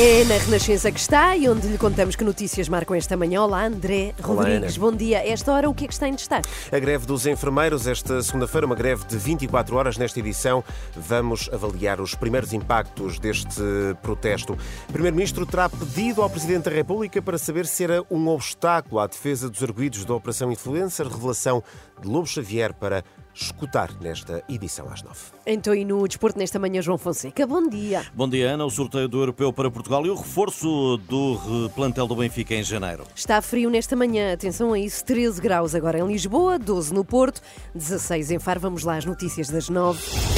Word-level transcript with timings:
É 0.00 0.22
na 0.26 0.36
Renascença 0.36 0.92
que 0.92 1.00
está 1.00 1.36
e 1.36 1.48
onde 1.48 1.66
lhe 1.66 1.76
contamos 1.76 2.14
que 2.14 2.22
notícias 2.22 2.68
marcam 2.68 2.94
esta 2.94 3.16
manhã. 3.16 3.42
Olá, 3.42 3.66
André 3.66 4.14
Olá, 4.22 4.44
Rodrigues. 4.44 4.76
Ana. 4.76 4.86
Bom 4.86 4.96
dia. 4.96 5.28
Esta 5.28 5.52
hora, 5.52 5.68
o 5.68 5.74
que 5.74 5.86
é 5.86 5.88
que 5.88 5.92
está 5.92 6.06
em 6.06 6.14
destaque? 6.14 6.48
A 6.70 6.78
greve 6.78 7.04
dos 7.04 7.26
enfermeiros, 7.26 7.84
esta 7.84 8.22
segunda-feira, 8.22 8.64
uma 8.64 8.76
greve 8.76 9.04
de 9.06 9.16
24 9.18 9.74
horas. 9.74 9.98
Nesta 9.98 10.20
edição, 10.20 10.62
vamos 10.94 11.50
avaliar 11.52 12.00
os 12.00 12.14
primeiros 12.14 12.52
impactos 12.52 13.18
deste 13.18 13.60
protesto. 14.00 14.56
O 14.88 14.92
Primeiro-Ministro 14.92 15.44
terá 15.44 15.68
pedido 15.68 16.22
ao 16.22 16.30
Presidente 16.30 16.66
da 16.66 16.70
República 16.70 17.20
para 17.20 17.36
saber 17.36 17.66
se 17.66 17.82
era 17.82 18.04
um 18.08 18.28
obstáculo 18.28 19.00
à 19.00 19.08
defesa 19.08 19.50
dos 19.50 19.64
arguídos 19.64 20.04
da 20.04 20.14
Operação 20.14 20.52
Influencer, 20.52 21.08
revelação 21.08 21.60
de 22.00 22.06
Lobo 22.06 22.28
Xavier 22.28 22.72
para 22.72 23.02
escutar 23.40 23.90
nesta 24.00 24.42
edição 24.48 24.88
às 24.90 25.02
nove. 25.02 25.18
Então, 25.46 25.74
e 25.74 25.84
no 25.84 26.06
desporto 26.06 26.38
nesta 26.38 26.58
manhã, 26.58 26.82
João 26.82 26.98
Fonseca. 26.98 27.46
Bom 27.46 27.68
dia. 27.68 28.04
Bom 28.14 28.28
dia, 28.28 28.50
Ana. 28.50 28.64
O 28.64 28.70
sorteio 28.70 29.08
do 29.08 29.18
Europeu 29.18 29.52
para 29.52 29.70
Portugal 29.70 30.04
e 30.04 30.10
o 30.10 30.14
reforço 30.14 30.96
do 31.08 31.70
plantel 31.74 32.06
do 32.06 32.16
Benfica 32.16 32.54
em 32.54 32.62
janeiro. 32.62 33.04
Está 33.14 33.40
frio 33.40 33.70
nesta 33.70 33.94
manhã, 33.94 34.32
atenção 34.32 34.72
a 34.72 34.78
isso, 34.78 35.04
13 35.04 35.40
graus 35.40 35.74
agora 35.74 35.98
em 35.98 36.06
Lisboa, 36.06 36.58
12 36.58 36.92
no 36.92 37.04
Porto, 37.04 37.40
16 37.74 38.32
em 38.32 38.38
Faro. 38.38 38.60
Vamos 38.60 38.84
lá 38.84 38.96
às 38.96 39.04
notícias 39.04 39.48
das 39.48 39.68
9. 39.68 40.37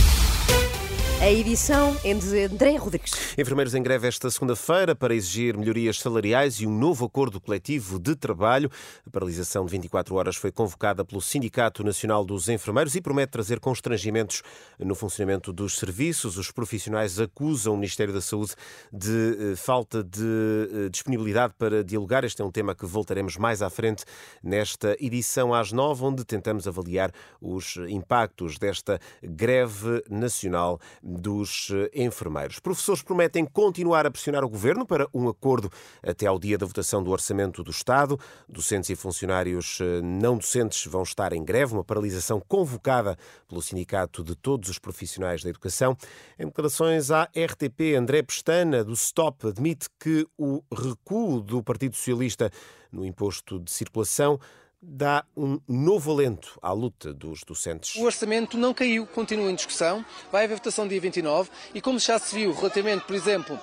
A 1.21 1.31
edição 1.31 1.95
é 2.03 2.15
de 2.15 2.45
André 2.45 2.77
Rodrigues. 2.77 3.13
Enfermeiros 3.37 3.75
em 3.75 3.83
greve 3.83 4.09
esta 4.09 4.31
segunda-feira 4.31 4.97
para 4.97 5.15
exigir 5.15 5.55
melhorias 5.55 6.01
salariais 6.01 6.63
e 6.63 6.67
um 6.67 6.71
novo 6.71 7.05
acordo 7.05 7.39
coletivo 7.39 7.99
de 7.99 8.17
trabalho. 8.17 8.71
A 9.07 9.11
paralisação 9.11 9.67
de 9.67 9.71
24 9.71 10.15
horas 10.15 10.37
foi 10.37 10.51
convocada 10.51 11.05
pelo 11.05 11.21
Sindicato 11.21 11.85
Nacional 11.85 12.25
dos 12.25 12.49
Enfermeiros 12.49 12.95
e 12.95 13.03
promete 13.03 13.33
trazer 13.33 13.61
constrangimentos 13.61 14.43
no 14.79 14.95
funcionamento 14.95 15.53
dos 15.53 15.77
serviços. 15.77 16.39
Os 16.39 16.51
profissionais 16.51 17.21
acusam 17.21 17.75
o 17.75 17.77
Ministério 17.77 18.15
da 18.15 18.23
Saúde 18.23 18.55
de 18.91 19.53
eh, 19.53 19.57
falta 19.57 20.03
de 20.03 20.25
eh, 20.25 20.89
disponibilidade 20.89 21.53
para 21.59 21.85
dialogar. 21.85 22.25
Este 22.25 22.41
é 22.41 22.45
um 22.47 22.51
tema 22.51 22.75
que 22.75 22.87
voltaremos 22.87 23.37
mais 23.37 23.61
à 23.61 23.69
frente 23.69 24.07
nesta 24.43 24.97
edição 24.99 25.53
às 25.53 25.71
nove, 25.71 26.03
onde 26.03 26.25
tentamos 26.25 26.67
avaliar 26.67 27.13
os 27.43 27.77
impactos 27.91 28.57
desta 28.57 28.99
greve 29.23 30.03
nacional 30.09 30.81
dos 31.19 31.71
eh, 31.73 31.91
enfermeiros. 31.95 32.59
Professores 32.61 33.03
prometem 33.03 33.45
continuar 33.45 34.07
a 34.07 34.11
pressionar 34.11 34.45
o 34.45 34.49
governo 34.49 34.87
para 34.87 35.09
um 35.13 35.29
acordo 35.29 35.71
até 36.03 36.27
ao 36.27 36.39
dia 36.39 36.57
da 36.57 36.67
votação 36.67 37.03
do 37.03 37.11
Orçamento 37.11 37.63
do 37.63 37.71
Estado. 37.71 38.19
Docentes 38.49 38.91
e 38.91 38.97
funcionários 38.97 39.79
eh, 39.81 40.01
não 40.03 40.37
docentes 40.37 40.87
vão 40.87 41.03
estar 41.03 41.33
em 41.33 41.45
greve, 41.45 41.75
uma 41.75 41.85
paralisação 41.85 42.41
convocada 42.47 43.17
pelo 43.49 43.63
Sindicato 43.63 44.23
de 44.23 44.35
Todos 44.35 44.69
os 44.69 44.79
Profissionais 44.79 45.43
da 45.43 45.51
Educação. 45.51 45.97
Em 46.39 46.47
declarações 46.47 47.11
à 47.11 47.25
RTP, 47.25 47.97
André 47.97 48.23
Pestana, 48.23 48.85
do 48.85 48.95
STOP, 48.95 49.49
admite 49.49 49.89
que 49.99 50.27
o 50.39 50.63
recuo 50.73 51.41
do 51.41 51.63
Partido 51.63 51.97
Socialista 51.97 52.51
no 52.91 53.05
imposto 53.05 53.59
de 53.59 53.71
circulação 53.71 54.39
dá 54.83 55.25
um 55.37 55.61
novo 55.69 56.11
alento 56.11 56.59
à 56.63 56.73
luta 56.73 57.13
dos 57.13 57.45
docentes. 57.45 57.95
O 57.97 58.05
orçamento 58.05 58.57
não 58.57 58.73
caiu, 58.73 59.07
continua 59.07 59.51
em 59.51 59.55
discussão, 59.55 60.05
vai 60.33 60.45
haver 60.45 60.55
votação 60.55 60.89
dia 60.89 61.01
29 61.01 61.51
e 61.75 61.81
como 61.81 61.99
já 61.99 62.19
se 62.19 62.35
viu 62.35 62.53
relativamente, 62.53 63.05
por 63.05 63.15
exemplo, 63.15 63.59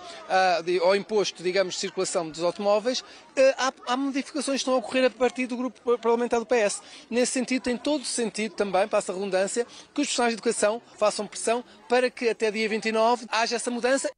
ao 0.83 0.95
imposto, 0.95 1.41
digamos, 1.41 1.73
de 1.75 1.79
circulação 1.79 2.29
dos 2.29 2.43
automóveis, 2.43 3.03
eh, 3.35 3.55
há 3.87 3.97
modificações 3.97 4.57
que 4.57 4.61
estão 4.61 4.75
a 4.75 4.77
ocorrer 4.77 5.05
a 5.05 5.09
partir 5.09 5.47
do 5.47 5.57
grupo 5.57 5.97
parlamentar 5.97 6.39
do 6.39 6.45
PS. 6.45 6.81
Nesse 7.09 7.33
sentido, 7.33 7.63
tem 7.63 7.77
todo 7.77 8.01
o 8.01 8.05
sentido 8.05 8.53
também, 8.53 8.87
passa 8.87 9.11
a 9.11 9.15
redundância, 9.15 9.65
que 9.65 10.01
os 10.01 10.07
profissionais 10.07 10.33
de 10.33 10.35
educação 10.35 10.81
façam 10.97 11.25
pressão 11.25 11.63
para 11.89 12.09
que 12.09 12.29
até 12.29 12.51
dia 12.51 12.69
29 12.69 13.25
haja 13.29 13.55
essa 13.55 13.71
mudança. 13.71 14.09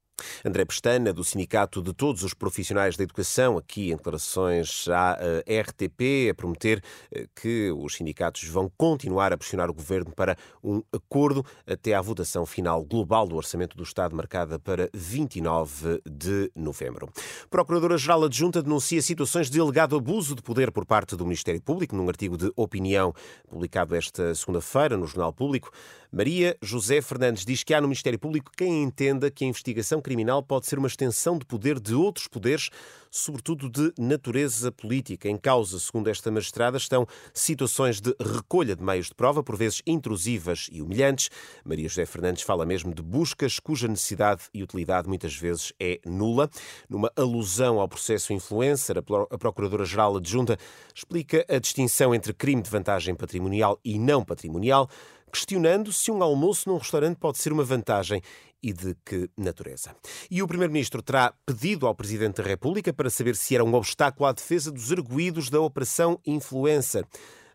André 0.45 0.65
Pestana, 0.65 1.13
do 1.13 1.23
Sindicato 1.23 1.81
de 1.81 1.93
Todos 1.93 2.23
os 2.23 2.33
Profissionais 2.33 2.95
da 2.97 3.03
Educação, 3.03 3.57
aqui 3.57 3.91
em 3.91 3.95
declarações 3.95 4.87
à 4.89 5.17
eh, 5.19 5.61
RTP, 5.61 6.29
a 6.31 6.33
prometer 6.33 6.83
eh, 7.11 7.27
que 7.35 7.71
os 7.71 7.95
sindicatos 7.95 8.43
vão 8.45 8.71
continuar 8.77 9.33
a 9.33 9.37
pressionar 9.37 9.69
o 9.69 9.73
governo 9.73 10.11
para 10.15 10.37
um 10.63 10.81
acordo 10.91 11.45
até 11.65 11.93
à 11.93 12.01
votação 12.01 12.45
final 12.45 12.83
global 12.83 13.27
do 13.27 13.35
Orçamento 13.35 13.75
do 13.75 13.83
Estado, 13.83 14.15
marcada 14.15 14.59
para 14.59 14.89
29 14.93 16.01
de 16.09 16.51
novembro. 16.55 17.09
Procuradora-Geral 17.49 18.25
Adjunta 18.25 18.61
denuncia 18.61 19.01
situações 19.01 19.49
de 19.49 19.59
alegado 19.59 19.95
abuso 19.95 20.35
de 20.35 20.41
poder 20.41 20.71
por 20.71 20.85
parte 20.85 21.15
do 21.15 21.23
Ministério 21.25 21.61
Público, 21.61 21.95
num 21.95 22.07
artigo 22.07 22.37
de 22.37 22.51
opinião 22.55 23.13
publicado 23.47 23.95
esta 23.95 24.33
segunda-feira 24.35 24.97
no 24.97 25.07
Jornal 25.07 25.33
Público. 25.33 25.71
Maria 26.11 26.57
José 26.61 27.01
Fernandes 27.01 27.45
diz 27.45 27.63
que 27.63 27.73
há 27.73 27.79
no 27.79 27.87
Ministério 27.87 28.17
Público 28.17 28.51
quem 28.57 28.81
entenda 28.81 29.29
que 29.29 29.45
a 29.45 29.47
investigação 29.47 30.01
criminal 30.09 30.41
pode 30.41 30.65
ser 30.65 30.79
uma 30.79 30.87
extensão 30.87 31.37
de 31.37 31.45
poder 31.45 31.79
de 31.79 31.93
outros 31.93 32.27
poderes, 32.27 32.71
sobretudo 33.11 33.69
de 33.69 33.93
natureza 33.95 34.71
política. 34.71 35.29
Em 35.29 35.37
causa, 35.37 35.79
segundo 35.79 36.09
esta 36.09 36.31
magistrada, 36.31 36.77
estão 36.77 37.05
situações 37.31 38.01
de 38.01 38.15
recolha 38.19 38.75
de 38.75 38.83
meios 38.83 39.05
de 39.05 39.13
prova, 39.13 39.43
por 39.43 39.55
vezes 39.55 39.83
intrusivas 39.85 40.67
e 40.71 40.81
humilhantes. 40.81 41.29
Maria 41.63 41.87
José 41.87 42.07
Fernandes 42.07 42.41
fala 42.41 42.65
mesmo 42.65 42.91
de 42.91 43.03
buscas 43.03 43.59
cuja 43.59 43.87
necessidade 43.87 44.45
e 44.51 44.63
utilidade 44.63 45.07
muitas 45.07 45.35
vezes 45.35 45.71
é 45.79 45.99
nula. 46.03 46.49
Numa 46.89 47.11
alusão 47.15 47.79
ao 47.79 47.87
processo 47.87 48.33
influencer, 48.33 48.97
a 48.97 49.03
Pro- 49.03 49.27
a 49.29 49.37
Procuradora-Geral 49.37 50.17
Adjunta 50.17 50.57
explica 50.95 51.45
a 51.47 51.59
distinção 51.59 52.15
entre 52.15 52.33
crime 52.33 52.63
de 52.63 52.69
vantagem 52.71 53.13
patrimonial 53.13 53.79
e 53.85 53.99
não 53.99 54.25
patrimonial 54.25 54.89
questionando 55.29 55.93
se 55.93 56.11
um 56.11 56.21
almoço 56.21 56.69
num 56.69 56.77
restaurante 56.77 57.17
pode 57.17 57.37
ser 57.37 57.53
uma 57.53 57.63
vantagem 57.63 58.21
e 58.61 58.73
de 58.73 58.95
que 59.05 59.29
natureza. 59.37 59.95
E 60.29 60.43
o 60.43 60.47
Primeiro-Ministro 60.47 61.01
terá 61.01 61.33
pedido 61.45 61.87
ao 61.87 61.95
Presidente 61.95 62.41
da 62.41 62.47
República 62.47 62.91
para 62.91 63.09
saber 63.09 63.35
se 63.35 63.55
era 63.55 63.63
um 63.63 63.73
obstáculo 63.73 64.25
à 64.25 64.33
defesa 64.33 64.71
dos 64.71 64.91
arguídos 64.91 65.49
da 65.49 65.61
Operação 65.61 66.19
Influencer. 66.25 67.05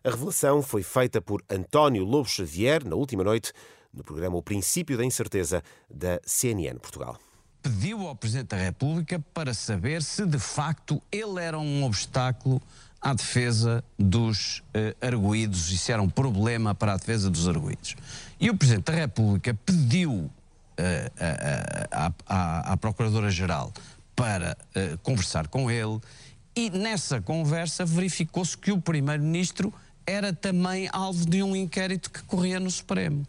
A 0.03 0.09
revelação 0.09 0.61
foi 0.61 0.83
feita 0.83 1.21
por 1.21 1.43
António 1.49 2.03
Lobo 2.03 2.27
Xavier 2.27 2.83
na 2.85 2.95
última 2.95 3.23
noite 3.23 3.51
no 3.93 4.03
programa 4.03 4.35
O 4.37 4.43
Princípio 4.43 4.97
da 4.97 5.05
Incerteza 5.05 5.63
da 5.89 6.19
CNN 6.25 6.77
Portugal. 6.79 7.17
pediu 7.61 8.07
ao 8.07 8.15
Presidente 8.15 8.49
da 8.49 8.57
República 8.57 9.23
para 9.33 9.53
saber 9.53 10.03
se 10.03 10.25
de 10.25 10.37
facto 10.37 11.01
ele 11.11 11.41
era 11.41 11.57
um 11.57 11.83
obstáculo 11.83 12.61
à 13.05 13.13
defesa 13.13 13.83
dos 13.99 14.63
eh, 14.73 14.95
arguídos 14.99 15.67
se 15.79 15.91
era 15.91 16.01
um 16.01 16.09
problema 16.09 16.73
para 16.73 16.93
a 16.93 16.97
defesa 16.97 17.29
dos 17.29 17.47
arguídos. 17.47 17.95
E 18.39 18.49
o 18.49 18.57
Presidente 18.57 18.85
da 18.91 18.93
República 18.93 19.53
pediu 19.65 20.27
a- 21.91 22.11
à- 22.73 22.77
Procuradora-Geral 22.77 23.71
para 24.15 24.57
eh, 24.73 24.97
conversar 25.03 25.47
com 25.47 25.69
ele 25.69 25.99
e 26.55 26.69
nessa 26.71 27.21
conversa 27.21 27.85
verificou-se 27.85 28.57
que 28.57 28.71
o 28.71 28.81
Primeiro-Ministro 28.81 29.71
era 30.07 30.33
também 30.33 30.89
alvo 30.91 31.25
de 31.29 31.43
um 31.43 31.55
inquérito 31.55 32.09
que 32.09 32.23
corria 32.23 32.59
no 32.59 32.71
Supremo. 32.71 33.25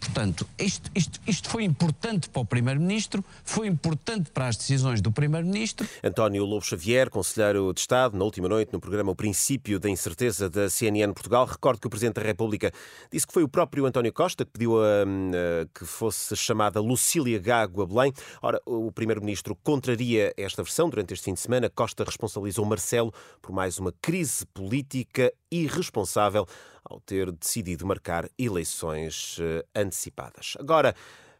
Portanto, 0.00 0.46
isto, 0.58 0.90
isto- 0.94 1.20
isto 1.26 1.48
foi 1.50 1.62
importante 1.64 2.28
para 2.30 2.40
o 2.40 2.44
Primeiro-Ministro, 2.44 3.22
foi 3.44 3.66
importante 3.66 4.30
para 4.30 4.48
as 4.48 4.56
decisões 4.56 5.00
do 5.02 5.12
Primeiro-Ministro. 5.12 5.86
António 6.02 6.44
Lobo 6.46 6.64
Xavier, 6.64 7.10
Conselheiro 7.10 7.72
de 7.74 7.80
Estado, 7.80 8.16
na 8.16 8.24
última 8.24 8.48
noite 8.48 8.72
no 8.72 8.80
programa 8.80 9.12
O 9.12 9.14
Princípio 9.14 9.78
da 9.78 9.90
Incerteza 9.90 10.48
da 10.48 10.70
CNN 10.70 11.12
Portugal. 11.12 11.44
Recordo 11.44 11.78
que 11.80 11.86
o 11.86 11.90
Presidente 11.90 12.14
da 12.14 12.22
República 12.22 12.72
disse 13.12 13.26
que 13.26 13.32
foi 13.32 13.42
o 13.42 13.48
próprio 13.48 13.84
António 13.84 14.12
Costa 14.12 14.44
que 14.44 14.50
pediu 14.52 14.80
a, 14.82 14.84
a- 15.02 15.66
que 15.78 15.84
fosse 15.84 16.34
chamada 16.34 16.80
Lucília 16.80 17.38
Gago 17.38 17.82
a 17.82 17.86
Belém. 17.86 18.12
Ora, 18.42 18.60
o 18.64 18.90
Primeiro-Ministro 18.90 19.54
contraria 19.62 20.32
esta 20.36 20.62
versão. 20.62 20.88
Durante 20.88 21.12
este 21.12 21.24
fim 21.24 21.34
de 21.34 21.40
semana, 21.40 21.68
Costa 21.68 22.04
responsabilizou 22.04 22.64
Marcelo 22.64 23.12
por 23.42 23.52
mais 23.52 23.78
uma 23.78 23.92
crise 24.00 24.46
política 24.46 25.30
irresponsável 25.52 26.46
ao 26.90 27.00
ter 27.00 27.30
decidido 27.30 27.86
marcar 27.86 28.28
eleições 28.36 29.38
eh, 29.40 29.64
antecipadas. 29.74 30.54
Agora, 30.58 30.94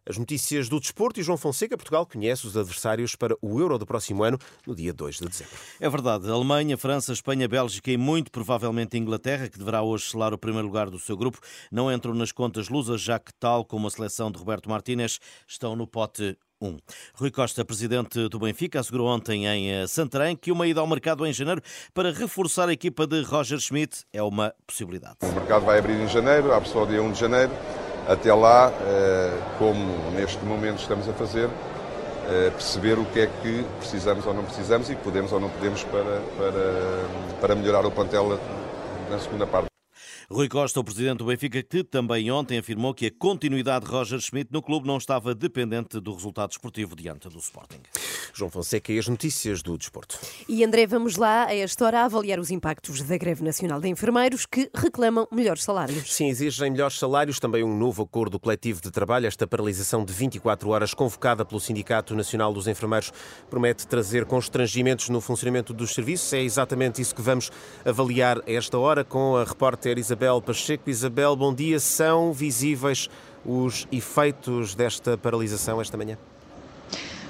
as 0.06 0.16
notícias 0.16 0.68
do 0.68 0.80
desporto 0.80 1.20
e 1.20 1.22
João 1.22 1.36
Fonseca, 1.36 1.76
Portugal 1.76 2.06
conhece 2.06 2.46
os 2.46 2.56
adversários 2.56 3.14
para 3.14 3.36
o 3.42 3.60
Euro 3.60 3.78
do 3.78 3.86
próximo 3.86 4.24
ano, 4.24 4.38
no 4.66 4.74
dia 4.74 4.92
2 4.92 5.16
de 5.18 5.28
dezembro. 5.28 5.54
É 5.78 5.88
verdade. 5.88 6.30
Alemanha, 6.30 6.76
França, 6.78 7.12
Espanha, 7.12 7.46
Bélgica 7.46 7.90
e 7.90 7.96
muito 7.96 8.30
provavelmente 8.30 8.96
Inglaterra, 8.96 9.48
que 9.48 9.58
deverá 9.58 9.82
hoje 9.82 10.10
selar 10.10 10.32
o 10.32 10.38
primeiro 10.38 10.66
lugar 10.66 10.88
do 10.88 10.98
seu 10.98 11.16
grupo, 11.16 11.38
não 11.70 11.92
entram 11.92 12.14
nas 12.14 12.32
contas 12.32 12.68
lusas, 12.68 13.00
já 13.00 13.18
que, 13.18 13.32
tal 13.34 13.64
como 13.64 13.86
a 13.86 13.90
seleção 13.90 14.30
de 14.30 14.38
Roberto 14.38 14.70
Martínez, 14.70 15.20
estão 15.46 15.76
no 15.76 15.86
pote 15.86 16.36
1. 16.60 16.78
Rui 17.14 17.30
Costa, 17.30 17.64
presidente 17.64 18.28
do 18.28 18.38
Benfica, 18.38 18.80
assegurou 18.80 19.08
ontem 19.08 19.46
em 19.46 19.70
eh, 19.70 19.86
Santarém 19.86 20.36
que 20.36 20.52
uma 20.52 20.66
ida 20.66 20.80
ao 20.80 20.86
mercado 20.86 21.26
em 21.26 21.32
janeiro 21.32 21.62
para 21.94 22.12
reforçar 22.12 22.68
a 22.68 22.72
equipa 22.72 23.06
de 23.06 23.22
Roger 23.22 23.58
Schmidt 23.58 24.04
é 24.12 24.22
uma 24.22 24.54
possibilidade. 24.66 25.16
O 25.22 25.32
mercado 25.32 25.64
vai 25.64 25.78
abrir 25.78 25.94
em 25.94 26.08
janeiro, 26.08 26.52
abre 26.52 26.68
só 26.68 26.84
dia 26.84 27.02
1 27.02 27.12
de 27.12 27.20
janeiro. 27.20 27.52
Até 28.08 28.32
lá, 28.34 28.72
eh, 28.82 29.38
como 29.58 30.10
neste 30.12 30.44
momento 30.44 30.80
estamos 30.80 31.08
a 31.08 31.12
fazer, 31.12 31.48
eh, 32.28 32.50
perceber 32.50 32.98
o 32.98 33.04
que 33.06 33.20
é 33.20 33.26
que 33.26 33.64
precisamos 33.78 34.26
ou 34.26 34.34
não 34.34 34.44
precisamos 34.44 34.90
e 34.90 34.96
podemos 34.96 35.32
ou 35.32 35.40
não 35.40 35.48
podemos 35.48 35.84
para, 35.84 36.20
para, 36.36 37.38
para 37.40 37.54
melhorar 37.54 37.86
o 37.86 37.90
plantel 37.90 38.38
na 39.10 39.18
segunda 39.18 39.46
parte. 39.46 39.69
Rui 40.32 40.48
Costa, 40.48 40.78
o 40.78 40.84
presidente 40.84 41.18
do 41.18 41.24
Benfica, 41.24 41.60
que 41.60 41.82
também 41.82 42.30
ontem 42.30 42.56
afirmou 42.56 42.94
que 42.94 43.06
a 43.06 43.10
continuidade 43.10 43.84
de 43.84 43.90
Roger 43.90 44.20
Schmidt 44.20 44.52
no 44.52 44.62
clube 44.62 44.86
não 44.86 44.96
estava 44.96 45.34
dependente 45.34 45.98
do 45.98 46.14
resultado 46.14 46.52
esportivo 46.52 46.94
diante 46.94 47.28
do 47.28 47.38
Sporting. 47.38 47.80
João 48.32 48.48
Fonseca 48.48 48.92
e 48.92 48.98
as 49.00 49.08
notícias 49.08 49.60
do 49.60 49.76
desporto. 49.76 50.16
E 50.48 50.62
André, 50.62 50.86
vamos 50.86 51.16
lá 51.16 51.46
a 51.46 51.56
esta 51.56 51.84
hora 51.84 52.02
a 52.02 52.04
avaliar 52.04 52.38
os 52.38 52.52
impactos 52.52 53.02
da 53.02 53.16
greve 53.18 53.42
nacional 53.42 53.80
de 53.80 53.88
enfermeiros 53.88 54.46
que 54.46 54.70
reclamam 54.72 55.26
melhores 55.32 55.64
salários. 55.64 56.14
Sim, 56.14 56.28
exigem 56.28 56.70
melhores 56.70 56.96
salários, 56.96 57.40
também 57.40 57.64
um 57.64 57.76
novo 57.76 58.04
acordo 58.04 58.38
coletivo 58.38 58.80
de 58.80 58.92
trabalho. 58.92 59.26
Esta 59.26 59.48
paralisação 59.48 60.04
de 60.04 60.12
24 60.12 60.68
horas 60.68 60.94
convocada 60.94 61.44
pelo 61.44 61.60
Sindicato 61.60 62.14
Nacional 62.14 62.52
dos 62.52 62.68
Enfermeiros 62.68 63.12
promete 63.50 63.84
trazer 63.84 64.24
constrangimentos 64.26 65.08
no 65.08 65.20
funcionamento 65.20 65.74
dos 65.74 65.90
serviços. 65.90 66.32
É 66.32 66.40
exatamente 66.40 67.02
isso 67.02 67.16
que 67.16 67.20
vamos 67.20 67.50
avaliar 67.84 68.38
a 68.38 68.52
esta 68.52 68.78
hora 68.78 69.02
com 69.02 69.36
a 69.36 69.42
repórter 69.42 69.98
Isabel 69.98 70.19
Isabel 70.20 70.42
Pacheco. 70.42 70.90
Isabel, 70.90 71.34
bom 71.34 71.54
dia. 71.54 71.80
São 71.80 72.30
visíveis 72.30 73.08
os 73.42 73.88
efeitos 73.90 74.74
desta 74.74 75.16
paralisação 75.16 75.80
esta 75.80 75.96
manhã? 75.96 76.18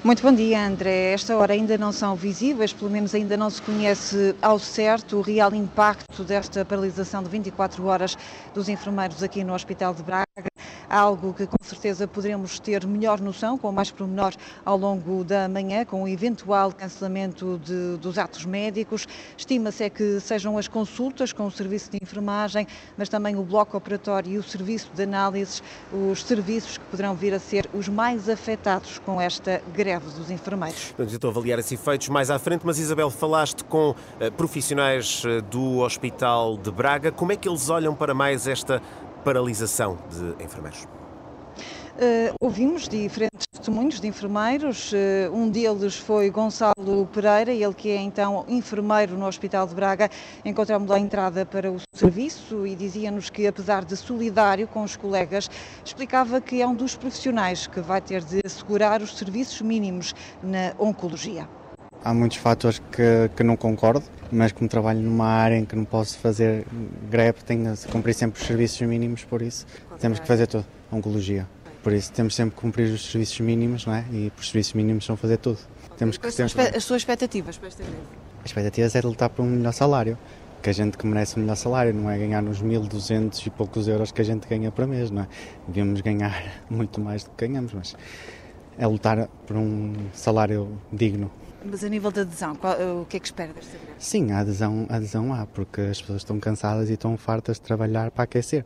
Muito 0.03 0.21
bom 0.21 0.33
dia, 0.33 0.67
André. 0.67 1.13
Esta 1.13 1.37
hora 1.37 1.53
ainda 1.53 1.77
não 1.77 1.93
são 1.93 2.17
visíveis, 2.17 2.73
pelo 2.73 2.91
menos 2.91 3.15
ainda 3.15 3.37
não 3.37 3.49
se 3.49 3.61
conhece 3.61 4.35
ao 4.41 4.59
certo 4.59 5.17
o 5.17 5.21
real 5.21 5.55
impacto 5.55 6.21
desta 6.25 6.65
paralisação 6.65 7.23
de 7.23 7.29
24 7.29 7.85
horas 7.85 8.17
dos 8.53 8.67
enfermeiros 8.67 9.23
aqui 9.23 9.41
no 9.41 9.53
Hospital 9.53 9.93
de 9.93 10.03
Braga 10.03 10.50
algo 10.91 11.33
que 11.33 11.47
com 11.47 11.63
certeza 11.63 12.05
poderemos 12.07 12.59
ter 12.59 12.85
melhor 12.85 13.21
noção, 13.21 13.57
com 13.57 13.71
mais 13.71 13.89
pormenor 13.89 14.33
ao 14.65 14.77
longo 14.77 15.23
da 15.23 15.47
manhã, 15.47 15.85
com 15.85 16.03
o 16.03 16.07
eventual 16.07 16.71
cancelamento 16.73 17.59
de, 17.63 17.97
dos 17.97 18.17
atos 18.17 18.45
médicos. 18.45 19.07
Estima-se 19.37 19.85
é 19.85 19.89
que 19.89 20.19
sejam 20.19 20.57
as 20.57 20.67
consultas 20.67 21.31
com 21.31 21.45
o 21.47 21.51
serviço 21.51 21.89
de 21.91 21.97
enfermagem, 22.01 22.67
mas 22.97 23.07
também 23.07 23.35
o 23.35 23.43
bloco 23.43 23.77
operatório 23.77 24.33
e 24.33 24.37
o 24.37 24.43
serviço 24.43 24.89
de 24.93 25.03
análises, 25.03 25.63
os 25.93 26.23
serviços 26.23 26.77
que 26.77 26.83
poderão 26.85 27.15
vir 27.15 27.33
a 27.33 27.39
ser 27.39 27.69
os 27.73 27.87
mais 27.87 28.27
afetados 28.27 28.99
com 28.99 29.21
esta 29.21 29.61
greve 29.73 30.05
dos 30.11 30.29
enfermeiros. 30.29 30.93
Estou 30.99 31.29
a 31.29 31.31
avaliar 31.31 31.59
esses 31.59 31.71
efeitos 31.71 32.09
mais 32.09 32.29
à 32.29 32.37
frente, 32.37 32.65
mas 32.65 32.77
Isabel, 32.77 33.09
falaste 33.09 33.63
com 33.63 33.91
uh, 33.91 33.95
profissionais 34.35 35.23
uh, 35.23 35.41
do 35.43 35.79
Hospital 35.79 36.57
de 36.57 36.71
Braga. 36.71 37.11
Como 37.11 37.31
é 37.31 37.35
que 37.37 37.47
eles 37.47 37.69
olham 37.69 37.95
para 37.95 38.13
mais 38.13 38.47
esta 38.47 38.81
paralisação 39.23 39.97
de 40.09 40.43
enfermeiros? 40.43 40.87
Uh, 41.91 42.33
ouvimos 42.39 42.87
diferentes 42.87 43.45
testemunhos 43.51 43.99
de 43.99 44.07
enfermeiros. 44.07 44.91
Uh, 44.91 45.35
um 45.35 45.49
deles 45.49 45.95
foi 45.97 46.29
Gonçalo 46.29 47.05
Pereira, 47.13 47.51
ele 47.51 47.73
que 47.73 47.91
é 47.91 47.97
então 47.97 48.45
enfermeiro 48.47 49.17
no 49.17 49.27
Hospital 49.27 49.67
de 49.67 49.75
Braga. 49.75 50.09
Encontramos-lo 50.43 50.95
à 50.95 50.99
entrada 50.99 51.45
para 51.45 51.69
o 51.71 51.77
serviço 51.93 52.65
e 52.65 52.75
dizia-nos 52.75 53.29
que, 53.29 53.45
apesar 53.45 53.83
de 53.83 53.95
solidário 53.97 54.67
com 54.67 54.83
os 54.83 54.95
colegas, 54.95 55.49
explicava 55.83 56.39
que 56.39 56.61
é 56.61 56.67
um 56.67 56.73
dos 56.73 56.95
profissionais 56.95 57.67
que 57.67 57.81
vai 57.81 58.01
ter 58.01 58.23
de 58.23 58.41
assegurar 58.43 59.01
os 59.01 59.17
serviços 59.17 59.61
mínimos 59.61 60.15
na 60.41 60.73
oncologia. 60.79 61.47
Há 62.03 62.13
muitos 62.13 62.37
fatores 62.37 62.79
que, 62.91 63.29
que 63.35 63.43
não 63.43 63.55
concordo, 63.55 64.03
mas 64.31 64.51
como 64.51 64.69
trabalho 64.69 64.99
numa 64.99 65.27
área 65.27 65.57
em 65.57 65.65
que 65.65 65.75
não 65.75 65.85
posso 65.85 66.17
fazer 66.17 66.65
greve, 67.09 67.43
tenho 67.45 67.73
de 67.73 67.87
cumprir 67.87 68.13
sempre 68.13 68.39
os 68.39 68.47
serviços 68.47 68.81
mínimos, 68.81 69.23
por 69.23 69.41
isso 69.41 69.65
temos 69.99 70.19
que 70.19 70.27
fazer 70.27 70.47
tudo, 70.47 70.65
oncologia. 70.91 71.47
Por 71.83 71.93
isso 71.93 72.11
temos 72.13 72.35
sempre 72.35 72.55
que 72.55 72.61
cumprir 72.61 72.93
os 72.93 73.09
serviços 73.09 73.39
mínimos, 73.39 73.85
não 73.85 73.95
é? 73.95 74.05
E 74.11 74.29
por 74.29 74.45
serviços 74.45 74.73
mínimos 74.73 75.03
são 75.03 75.17
fazer 75.17 75.37
tudo. 75.37 75.57
Temos 75.97 76.17
que 76.17 76.31
sempre... 76.31 76.61
As 76.75 76.83
suas 76.83 77.01
expectativas 77.01 77.57
para 77.57 77.67
esta 77.69 77.83
greve? 77.83 77.97
As 78.39 78.45
expectativas 78.45 78.95
é 78.95 79.01
lutar 79.01 79.29
por 79.29 79.43
um 79.43 79.47
melhor 79.47 79.73
salário, 79.73 80.17
que 80.61 80.69
a 80.69 80.73
gente 80.73 80.97
que 80.97 81.07
merece 81.07 81.37
um 81.37 81.41
melhor 81.41 81.55
salário, 81.55 81.93
não 81.93 82.09
é 82.09 82.17
ganhar 82.17 82.41
nos 82.41 82.61
1.200 82.61 83.47
e 83.47 83.49
poucos 83.49 83.87
euros 83.87 84.11
que 84.11 84.21
a 84.21 84.25
gente 84.25 84.47
ganha 84.47 84.71
por 84.71 84.85
mês, 84.85 85.09
não 85.09 85.23
é? 85.23 85.27
Devíamos 85.67 86.01
ganhar 86.01 86.43
muito 86.69 87.01
mais 87.01 87.23
do 87.23 87.31
que 87.31 87.47
ganhamos, 87.47 87.73
mas 87.73 87.95
é 88.77 88.85
lutar 88.85 89.27
por 89.47 89.57
um 89.57 89.93
salário 90.13 90.79
digno. 90.93 91.31
Mas 91.63 91.83
a 91.83 91.89
nível 91.89 92.11
de 92.11 92.21
adesão, 92.21 92.55
qual, 92.55 92.75
o 93.01 93.05
que 93.05 93.17
é 93.17 93.19
que 93.19 93.27
espera 93.27 93.53
desta 93.53 93.77
greve? 93.77 93.93
Sim, 93.99 94.31
a 94.31 94.39
adesão, 94.39 94.87
a 94.89 94.95
adesão 94.95 95.33
há, 95.33 95.45
porque 95.45 95.81
as 95.81 96.01
pessoas 96.01 96.21
estão 96.21 96.39
cansadas 96.39 96.89
e 96.89 96.93
estão 96.93 97.15
fartas 97.17 97.57
de 97.57 97.61
trabalhar 97.61 98.09
para 98.11 98.23
aquecer. 98.23 98.65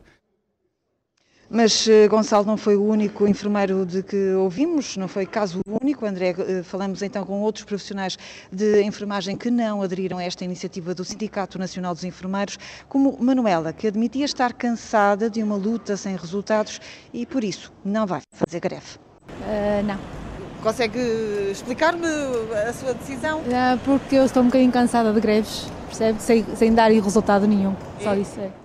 Mas 1.50 1.86
uh, 1.86 2.10
Gonçalo 2.10 2.46
não 2.46 2.58
foi 2.58 2.76
o 2.76 2.84
único 2.84 3.28
enfermeiro 3.28 3.86
de 3.86 4.02
que 4.02 4.34
ouvimos, 4.34 4.98
não 4.98 5.08
foi 5.08 5.26
caso 5.26 5.62
único. 5.82 6.06
André, 6.06 6.32
uh, 6.32 6.64
falamos 6.64 7.02
então 7.02 7.24
com 7.24 7.42
outros 7.42 7.64
profissionais 7.64 8.18
de 8.52 8.82
enfermagem 8.82 9.38
que 9.38 9.52
não 9.52 9.82
aderiram 9.82 10.18
a 10.18 10.24
esta 10.24 10.44
iniciativa 10.44 10.96
do 10.96 11.06
Sindicato 11.06 11.60
Nacional 11.60 11.94
dos 11.94 12.04
Enfermeiros, 12.04 12.58
como 12.90 13.18
Manuela, 13.20 13.72
que 13.72 13.88
admitia 13.88 14.26
estar 14.26 14.54
cansada 14.54 15.30
de 15.30 15.44
uma 15.44 15.56
luta 15.56 15.96
sem 15.96 16.16
resultados 16.16 16.82
e 17.14 17.26
por 17.26 17.44
isso 17.44 17.72
não 17.84 18.08
vai 18.08 18.22
fazer 18.32 18.60
greve. 18.60 18.98
Uh, 19.30 19.84
não. 19.86 20.25
Consegue 20.66 21.52
explicar-me 21.52 22.08
a 22.08 22.74
sua 22.74 22.96
decisão? 22.96 23.40
É 23.52 23.78
porque 23.86 24.16
eu 24.16 24.26
estou 24.26 24.42
um 24.42 24.48
bocadinho 24.48 24.72
cansada 24.72 25.14
de 25.14 25.22
greves, 25.22 25.68
percebe? 25.86 26.20
Sem, 26.20 26.44
sem 26.56 26.74
dar 26.74 26.90
resultado 26.90 27.46
nenhum. 27.46 27.76
Só 28.02 28.16
isso 28.16 28.40
é. 28.40 28.65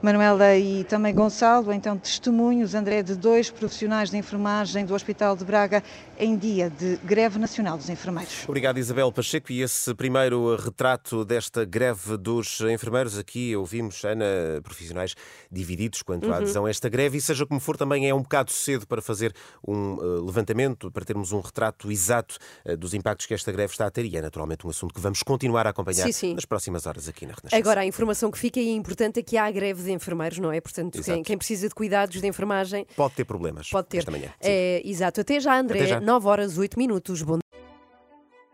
Manuela 0.00 0.56
e 0.56 0.84
também 0.84 1.12
Gonçalo, 1.12 1.72
então 1.72 1.98
testemunhos, 1.98 2.74
André, 2.74 3.02
de 3.02 3.16
dois 3.16 3.50
profissionais 3.50 4.10
de 4.10 4.16
enfermagem 4.16 4.84
do 4.84 4.94
Hospital 4.94 5.34
de 5.34 5.44
Braga 5.44 5.82
em 6.18 6.36
dia 6.36 6.70
de 6.70 6.96
greve 7.04 7.38
nacional 7.38 7.76
dos 7.76 7.88
enfermeiros. 7.88 8.44
Obrigado, 8.46 8.78
Isabel 8.78 9.10
Pacheco. 9.12 9.52
E 9.52 9.62
esse 9.62 9.94
primeiro 9.94 10.56
retrato 10.56 11.24
desta 11.24 11.64
greve 11.64 12.16
dos 12.16 12.60
enfermeiros, 12.60 13.18
aqui 13.18 13.56
ouvimos, 13.56 14.04
Ana, 14.04 14.24
profissionais 14.62 15.14
divididos 15.50 16.02
quanto 16.02 16.26
uhum. 16.26 16.32
à 16.32 16.36
adesão 16.36 16.66
a 16.66 16.70
esta 16.70 16.88
greve, 16.88 17.18
e 17.18 17.20
seja 17.20 17.44
como 17.44 17.60
for, 17.60 17.76
também 17.76 18.08
é 18.08 18.14
um 18.14 18.22
bocado 18.22 18.52
cedo 18.52 18.86
para 18.86 19.02
fazer 19.02 19.32
um 19.66 19.94
uh, 19.94 20.24
levantamento, 20.24 20.90
para 20.90 21.04
termos 21.04 21.32
um 21.32 21.40
retrato 21.40 21.90
exato 21.90 22.36
uh, 22.64 22.76
dos 22.76 22.94
impactos 22.94 23.26
que 23.26 23.34
esta 23.34 23.50
greve 23.50 23.72
está 23.72 23.86
a 23.86 23.90
ter, 23.90 24.04
e 24.04 24.16
é 24.16 24.22
naturalmente 24.22 24.66
um 24.66 24.70
assunto 24.70 24.94
que 24.94 25.00
vamos 25.00 25.22
continuar 25.22 25.66
a 25.66 25.70
acompanhar 25.70 26.04
sim, 26.06 26.12
sim. 26.12 26.34
nas 26.34 26.44
próximas 26.44 26.86
horas 26.86 27.08
aqui 27.08 27.26
na 27.26 27.32
Renascença. 27.32 27.56
Agora, 27.56 27.80
a 27.80 27.86
informação 27.86 28.30
que 28.30 28.38
fica 28.38 28.60
e 28.60 28.68
é 28.68 28.72
importante 28.72 29.20
é 29.20 29.22
que 29.22 29.36
há 29.36 29.50
greve 29.50 29.87
de 29.88 29.94
enfermeiros, 29.94 30.38
não 30.38 30.52
é? 30.52 30.60
Portanto, 30.60 31.02
quem, 31.02 31.22
quem, 31.22 31.36
precisa 31.36 31.68
de 31.68 31.74
cuidados 31.74 32.20
de 32.20 32.26
enfermagem. 32.26 32.86
Pode 32.94 33.14
ter 33.14 33.24
problemas. 33.24 33.68
Pode 33.70 33.88
ter. 33.88 33.98
Esta 33.98 34.10
manhã. 34.10 34.32
É, 34.40 34.82
exato. 34.84 35.20
Até 35.20 35.40
já, 35.40 35.58
André. 35.58 35.80
Até 35.80 35.88
já. 35.88 36.00
9 36.00 36.28
horas 36.28 36.58
8 36.58 36.78
minutos. 36.78 37.22
Bom... 37.22 37.38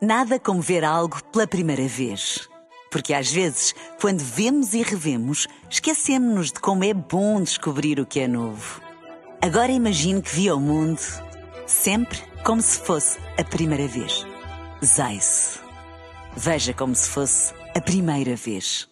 Nada 0.01 0.39
como 0.39 0.61
ver 0.61 0.85
algo 0.85 1.23
pela 1.33 1.47
primeira 1.47 1.87
vez. 1.87 2.49
Porque 2.91 3.13
às 3.13 3.31
vezes, 3.31 3.75
quando 4.01 4.21
vemos 4.21 4.73
e 4.73 4.83
revemos, 4.83 5.49
esquecemos-nos 5.69 6.53
de 6.53 6.61
como 6.61 6.85
é 6.85 6.95
bom 6.95 7.43
descobrir 7.43 7.99
o 7.99 8.07
que 8.07 8.21
é 8.21 8.29
novo. 8.29 8.81
Agora 9.43 9.73
imagine 9.73 10.23
que 10.23 10.35
viu 10.35 10.57
o 10.57 10.61
mundo 10.61 11.01
sempre 11.67 12.19
como 12.45 12.63
se 12.63 12.79
fosse 12.79 13.19
a 13.37 13.45
primeira 13.45 13.89
vez. 13.89 14.25
Zais. 14.85 15.61
Veja 16.37 16.73
como 16.73 16.95
se 16.95 17.09
fosse 17.09 17.53
a 17.75 17.81
primeira 17.81 18.37
vez. 18.37 18.89